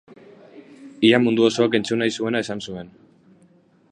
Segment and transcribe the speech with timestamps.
[1.09, 2.93] Ia mundu osoak entzun nahi zuena esan zuen.